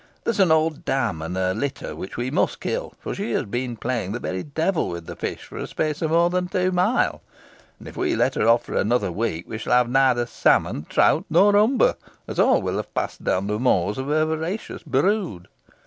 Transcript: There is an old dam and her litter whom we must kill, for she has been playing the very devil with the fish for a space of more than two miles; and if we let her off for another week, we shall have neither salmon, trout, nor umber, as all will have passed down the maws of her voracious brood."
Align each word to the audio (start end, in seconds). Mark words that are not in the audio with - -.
There 0.23 0.31
is 0.31 0.39
an 0.39 0.49
old 0.51 0.83
dam 0.83 1.21
and 1.21 1.35
her 1.35 1.53
litter 1.53 1.93
whom 1.93 2.09
we 2.17 2.31
must 2.31 2.59
kill, 2.59 2.95
for 2.99 3.13
she 3.13 3.33
has 3.33 3.43
been 3.45 3.75
playing 3.77 4.13
the 4.13 4.19
very 4.19 4.41
devil 4.41 4.89
with 4.89 5.05
the 5.05 5.15
fish 5.15 5.43
for 5.43 5.57
a 5.59 5.67
space 5.67 6.01
of 6.01 6.09
more 6.09 6.31
than 6.31 6.47
two 6.47 6.71
miles; 6.71 7.21
and 7.77 7.87
if 7.87 7.95
we 7.95 8.15
let 8.15 8.33
her 8.33 8.47
off 8.47 8.65
for 8.65 8.73
another 8.75 9.11
week, 9.11 9.45
we 9.47 9.59
shall 9.59 9.73
have 9.73 9.87
neither 9.91 10.25
salmon, 10.25 10.87
trout, 10.89 11.25
nor 11.29 11.55
umber, 11.55 11.93
as 12.27 12.39
all 12.39 12.63
will 12.63 12.77
have 12.77 12.91
passed 12.95 13.23
down 13.23 13.45
the 13.45 13.59
maws 13.59 13.99
of 13.99 14.07
her 14.07 14.25
voracious 14.25 14.81
brood." 14.81 15.47